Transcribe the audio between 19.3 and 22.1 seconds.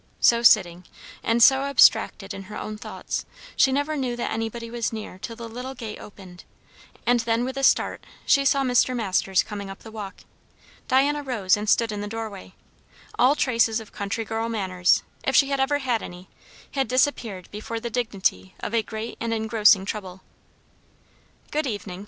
engrossing trouble. "Good evening!"